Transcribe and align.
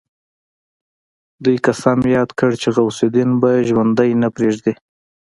دوی 1.43 1.57
قسم 1.65 1.99
ياد 2.15 2.29
کړ 2.39 2.51
چې 2.61 2.69
غوث 2.75 2.97
الدين 3.05 3.29
به 3.41 3.49
ژوندی 3.67 4.11
نه 4.21 4.29
پريږدي. 4.35 4.73